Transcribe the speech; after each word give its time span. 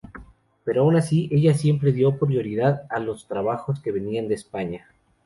Pero 0.63 0.81
aun 0.81 0.95
así, 0.95 1.29
ella 1.31 1.53
siempre 1.53 1.93
dio 1.93 2.17
prioridad 2.17 2.87
a 2.89 2.97
los 2.99 3.27
trabajos 3.27 3.79
que 3.81 3.91
venían 3.91 4.27
de 4.29 4.33
España. 4.33 4.87